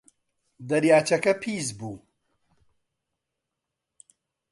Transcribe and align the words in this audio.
دەریاچەکە 0.69 1.33
پیس 1.41 1.67
بووە. 1.79 1.95